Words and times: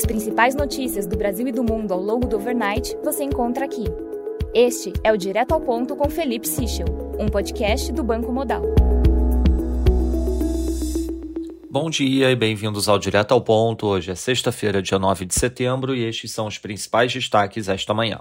As 0.00 0.06
principais 0.06 0.54
notícias 0.54 1.06
do 1.06 1.14
Brasil 1.14 1.46
e 1.46 1.52
do 1.52 1.62
mundo 1.62 1.92
ao 1.92 2.00
longo 2.00 2.26
do 2.26 2.36
overnight 2.36 2.96
você 3.04 3.22
encontra 3.22 3.66
aqui. 3.66 3.84
Este 4.54 4.94
é 5.04 5.12
o 5.12 5.16
Direto 5.18 5.52
ao 5.52 5.60
Ponto 5.60 5.94
com 5.94 6.08
Felipe 6.08 6.48
Sichel, 6.48 6.86
um 7.18 7.28
podcast 7.28 7.92
do 7.92 8.02
Banco 8.02 8.32
Modal. 8.32 8.62
Bom 11.70 11.90
dia 11.90 12.30
e 12.30 12.34
bem-vindos 12.34 12.88
ao 12.88 12.98
Direto 12.98 13.32
ao 13.32 13.42
Ponto. 13.42 13.88
Hoje 13.88 14.10
é 14.10 14.14
sexta-feira, 14.14 14.80
dia 14.80 14.98
9 14.98 15.26
de 15.26 15.34
setembro, 15.34 15.94
e 15.94 16.02
estes 16.02 16.32
são 16.32 16.46
os 16.46 16.56
principais 16.56 17.12
destaques 17.12 17.68
esta 17.68 17.92
manhã. 17.92 18.20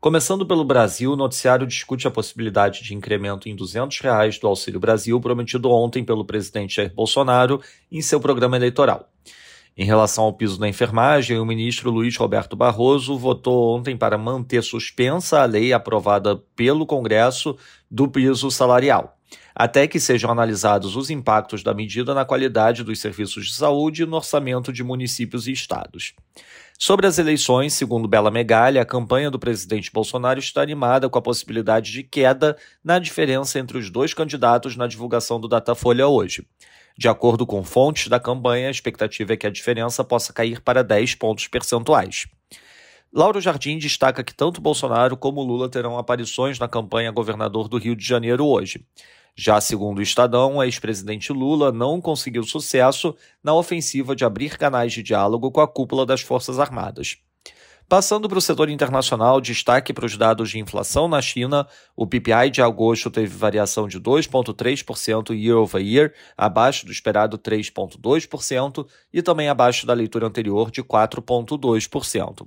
Começando 0.00 0.46
pelo 0.46 0.64
Brasil, 0.64 1.12
o 1.12 1.16
noticiário 1.16 1.66
discute 1.66 2.06
a 2.06 2.10
possibilidade 2.12 2.84
de 2.84 2.94
incremento 2.94 3.48
em 3.48 3.56
200 3.56 3.98
reais 3.98 4.38
do 4.38 4.46
Auxílio 4.46 4.78
Brasil 4.78 5.20
prometido 5.20 5.72
ontem 5.72 6.04
pelo 6.04 6.24
presidente 6.24 6.76
Jair 6.76 6.94
Bolsonaro 6.94 7.60
em 7.90 8.00
seu 8.00 8.20
programa 8.20 8.56
eleitoral. 8.56 9.09
Em 9.80 9.84
relação 9.86 10.24
ao 10.24 10.34
piso 10.34 10.60
da 10.60 10.68
enfermagem, 10.68 11.38
o 11.38 11.46
ministro 11.46 11.90
Luiz 11.90 12.14
Roberto 12.14 12.54
Barroso 12.54 13.16
votou 13.16 13.74
ontem 13.74 13.96
para 13.96 14.18
manter 14.18 14.62
suspensa 14.62 15.40
a 15.40 15.46
lei 15.46 15.72
aprovada 15.72 16.36
pelo 16.54 16.84
Congresso 16.84 17.56
do 17.90 18.06
piso 18.06 18.50
salarial 18.50 19.16
até 19.54 19.86
que 19.86 20.00
sejam 20.00 20.30
analisados 20.30 20.96
os 20.96 21.10
impactos 21.10 21.62
da 21.62 21.74
medida 21.74 22.14
na 22.14 22.24
qualidade 22.24 22.82
dos 22.82 22.98
serviços 22.98 23.46
de 23.46 23.54
saúde 23.54 24.02
e 24.02 24.06
no 24.06 24.16
orçamento 24.16 24.72
de 24.72 24.82
municípios 24.82 25.46
e 25.46 25.52
estados. 25.52 26.14
Sobre 26.78 27.06
as 27.06 27.18
eleições, 27.18 27.74
segundo 27.74 28.08
Bela 28.08 28.30
Megalha, 28.30 28.80
a 28.80 28.86
campanha 28.86 29.30
do 29.30 29.38
presidente 29.38 29.90
Bolsonaro 29.92 30.38
está 30.38 30.62
animada 30.62 31.10
com 31.10 31.18
a 31.18 31.22
possibilidade 31.22 31.92
de 31.92 32.02
queda 32.02 32.56
na 32.82 32.98
diferença 32.98 33.58
entre 33.58 33.76
os 33.76 33.90
dois 33.90 34.14
candidatos 34.14 34.76
na 34.76 34.86
divulgação 34.86 35.38
do 35.38 35.46
Datafolha 35.46 36.08
hoje. 36.08 36.46
De 36.96 37.08
acordo 37.08 37.46
com 37.46 37.62
fontes 37.62 38.08
da 38.08 38.20
campanha, 38.20 38.68
a 38.68 38.70
expectativa 38.70 39.32
é 39.32 39.36
que 39.36 39.46
a 39.46 39.50
diferença 39.50 40.04
possa 40.04 40.32
cair 40.32 40.60
para 40.60 40.82
10 40.82 41.14
pontos 41.14 41.48
percentuais. 41.48 42.26
Lauro 43.12 43.40
Jardim 43.40 43.78
destaca 43.78 44.22
que 44.22 44.34
tanto 44.34 44.60
Bolsonaro 44.60 45.16
como 45.16 45.42
Lula 45.42 45.68
terão 45.68 45.98
aparições 45.98 46.58
na 46.58 46.68
campanha 46.68 47.10
governador 47.10 47.68
do 47.68 47.76
Rio 47.76 47.96
de 47.96 48.04
Janeiro 48.04 48.46
hoje. 48.46 48.84
Já 49.34 49.60
segundo 49.60 49.98
o 49.98 50.02
Estadão, 50.02 50.56
o 50.56 50.62
ex-presidente 50.62 51.32
Lula 51.32 51.72
não 51.72 52.00
conseguiu 52.00 52.42
sucesso 52.44 53.16
na 53.42 53.54
ofensiva 53.54 54.14
de 54.14 54.24
abrir 54.24 54.58
canais 54.58 54.92
de 54.92 55.02
diálogo 55.02 55.50
com 55.50 55.60
a 55.60 55.66
cúpula 55.66 56.04
das 56.04 56.20
Forças 56.20 56.58
Armadas. 56.58 57.16
Passando 57.90 58.28
para 58.28 58.38
o 58.38 58.40
setor 58.40 58.68
internacional, 58.68 59.40
destaque 59.40 59.92
para 59.92 60.06
os 60.06 60.16
dados 60.16 60.50
de 60.50 60.60
inflação 60.60 61.08
na 61.08 61.20
China. 61.20 61.66
O 61.96 62.06
PPI 62.06 62.48
de 62.52 62.62
agosto 62.62 63.10
teve 63.10 63.36
variação 63.36 63.88
de 63.88 63.98
2,3% 63.98 65.34
year 65.36 65.58
over 65.58 65.84
year, 65.84 66.14
abaixo 66.38 66.86
do 66.86 66.92
esperado 66.92 67.36
3,2% 67.36 68.86
e 69.12 69.20
também 69.20 69.48
abaixo 69.48 69.88
da 69.88 69.92
leitura 69.92 70.28
anterior 70.28 70.70
de 70.70 70.84
4,2%. 70.84 72.46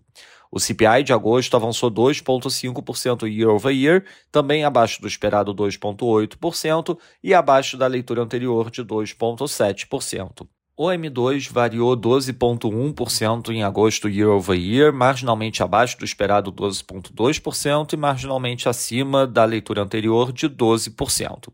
O 0.49 0.61
CPI 0.61 1.03
de 1.03 1.11
agosto 1.11 1.57
avançou 1.57 1.91
2,5% 1.91 3.29
year 3.29 3.49
over 3.49 3.75
year, 3.75 4.05
também 4.31 4.63
abaixo 4.63 5.01
do 5.01 5.09
esperado 5.09 5.53
2,8% 5.53 6.97
e 7.21 7.33
abaixo 7.33 7.75
da 7.75 7.87
leitura 7.87 8.21
anterior 8.21 8.71
de 8.71 8.81
2,7%. 8.81 10.47
O 10.75 10.87
M2 10.87 11.51
variou 11.51 11.95
12,1% 11.95 13.49
em 13.51 13.61
agosto 13.61 14.09
year 14.09 14.29
over 14.29 14.59
year, 14.59 14.91
marginalmente 14.91 15.61
abaixo 15.61 15.99
do 15.99 16.03
esperado 16.03 16.51
12,2% 16.51 17.93
e 17.93 17.97
marginalmente 17.97 18.67
acima 18.67 19.27
da 19.27 19.45
leitura 19.45 19.83
anterior 19.83 20.33
de 20.33 20.49
12%. 20.49 21.53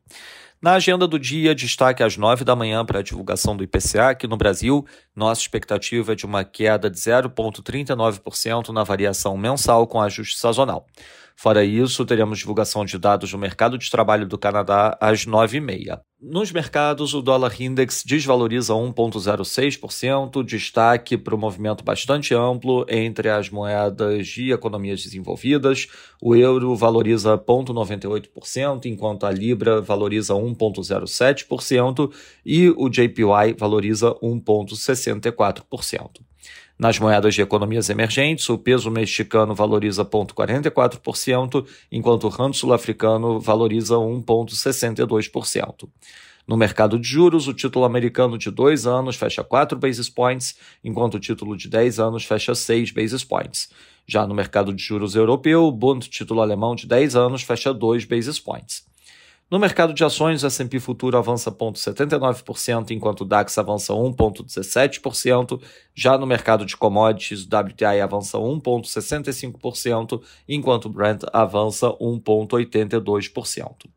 Na 0.62 0.76
agenda 0.76 1.06
do 1.06 1.20
dia, 1.20 1.54
destaque 1.54 2.02
às 2.02 2.16
9 2.16 2.46
da 2.46 2.56
manhã 2.56 2.86
para 2.86 3.00
a 3.00 3.04
divulgação 3.04 3.58
do 3.58 3.64
IPCA 3.64 4.12
aqui 4.12 4.26
no 4.26 4.38
Brasil. 4.38 4.86
Nossa 5.14 5.42
expectativa 5.42 6.14
é 6.14 6.16
de 6.16 6.26
uma 6.26 6.46
queda 6.46 6.90
de 6.90 6.98
0,39% 6.98 8.70
na 8.70 8.86
variação 8.86 9.38
mensal 9.38 9.86
com 9.86 10.02
ajuste 10.02 10.38
sazonal. 10.38 10.88
Fora 11.36 11.66
isso, 11.66 12.06
teremos 12.06 12.40
divulgação 12.40 12.86
de 12.86 12.98
dados 12.98 13.32
do 13.32 13.38
mercado 13.38 13.78
de 13.78 13.92
trabalho 13.92 14.26
do 14.26 14.38
Canadá 14.38 14.98
às 15.02 15.26
9h30. 15.26 16.00
Nos 16.22 16.52
mercados, 16.52 17.14
o 17.14 17.22
dólar 17.22 17.56
index 17.62 18.04
desvaloriza 18.06 18.74
1,06%, 18.74 20.44
destaque 20.44 21.18
para 21.18 21.34
o 21.34 21.38
movimento 21.38 21.82
bastante 21.82 22.34
amplo 22.34 22.86
entre 22.90 23.30
as 23.30 23.50
moedas 23.50 24.28
de 24.28 24.52
economias 24.52 25.02
desenvolvidas. 25.02 25.88
O 26.22 26.36
euro 26.36 26.76
valoriza 26.76 27.38
0,98%, 27.38 28.86
enquanto 28.88 29.26
a 29.26 29.32
libra 29.32 29.80
valoriza 29.80 30.34
1,07% 30.34 32.12
e 32.46 32.70
o 32.72 32.90
JPY 32.90 33.54
valoriza 33.58 34.14
1,64%. 34.16 36.29
Nas 36.80 36.98
moedas 36.98 37.36
de 37.36 37.42
economias 37.42 37.90
emergentes, 37.90 38.50
o 38.50 38.58
peso 38.58 38.90
mexicano 38.90 39.54
valoriza 39.54 40.06
0,44%, 40.06 41.68
enquanto 41.92 42.24
o 42.24 42.30
rand 42.30 42.54
sul-africano 42.54 43.38
valoriza 43.38 43.96
1,62%. 43.96 45.90
No 46.48 46.56
mercado 46.56 46.98
de 46.98 47.06
juros, 47.06 47.50
o 47.50 47.54
título 47.54 47.84
americano 47.84 48.38
de 48.38 48.50
2 48.50 48.88
anos 48.88 49.18
fecha 49.18 49.44
4 49.44 49.78
basis 49.78 50.10
points, 50.10 50.56
enquanto 50.82 51.16
o 51.16 51.20
título 51.20 51.58
de 51.58 51.68
10 51.68 52.00
anos 52.00 52.24
fecha 52.24 52.56
6 52.56 52.92
basis 52.92 53.26
points. 53.26 53.70
Já 54.08 54.26
no 54.26 54.34
mercado 54.34 54.74
de 54.74 54.82
juros 54.82 55.16
europeu, 55.16 55.66
o 55.66 55.74
Bund 55.74 56.08
título 56.08 56.42
alemão 56.42 56.76
de 56.76 56.88
10 56.88 57.14
anos 57.18 57.44
fecha 57.44 57.74
2 57.74 58.06
basis 58.06 58.40
points. 58.40 58.89
No 59.50 59.58
mercado 59.58 59.96
de 59.96 60.04
ações, 60.04 60.44
o 60.44 60.48
S&P 60.48 60.80
Futuro 60.80 61.18
avança 61.18 61.52
0,79%, 61.52 62.92
enquanto 62.92 63.22
o 63.22 63.26
DAX 63.26 63.58
avança 63.58 63.94
1,17%. 63.94 65.60
Já 65.96 66.20
no 66.20 66.28
mercado 66.28 66.68
de 66.68 66.78
commodities, 66.78 67.46
o 67.46 67.48
WTI 67.48 68.00
avança 68.00 68.38
1,65%, 68.38 70.22
enquanto 70.48 70.86
o 70.86 70.90
Brent 70.90 71.24
avança 71.34 71.88
1,82%. 71.88 73.90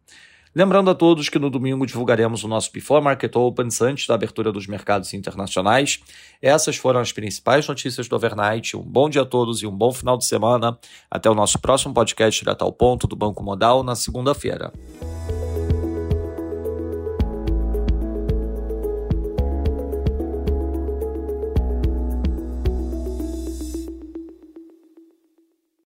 Lembrando 0.54 0.90
a 0.90 0.94
todos 0.94 1.28
que 1.28 1.38
no 1.38 1.50
domingo 1.50 1.86
divulgaremos 1.86 2.44
o 2.44 2.48
nosso 2.48 2.72
Before 2.72 3.04
Market 3.04 3.36
Opens 3.36 3.82
antes 3.82 4.06
da 4.06 4.14
abertura 4.14 4.52
dos 4.52 4.66
mercados 4.66 5.12
internacionais. 5.12 6.00
Essas 6.40 6.76
foram 6.76 7.00
as 7.00 7.12
principais 7.12 7.68
notícias 7.68 8.08
do 8.08 8.16
overnight. 8.16 8.74
Um 8.74 8.82
bom 8.82 9.08
dia 9.08 9.22
a 9.22 9.26
todos 9.26 9.62
e 9.62 9.66
um 9.66 9.74
bom 9.74 9.92
final 9.92 10.16
de 10.16 10.24
semana. 10.24 10.78
Até 11.10 11.30
o 11.30 11.34
nosso 11.34 11.58
próximo 11.58 11.92
podcast 11.92 12.38
direto 12.38 12.62
ao 12.62 12.72
ponto 12.72 13.06
do 13.06 13.16
Banco 13.16 13.42
Modal 13.42 13.82
na 13.82 13.94
segunda-feira. 13.94 14.72